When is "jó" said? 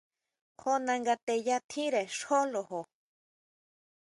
0.61-0.73